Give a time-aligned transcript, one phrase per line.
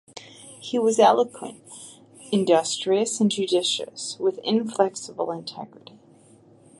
[0.59, 1.61] He was eloquent,
[2.31, 5.99] industrious, and judicious, with inflexible integrity.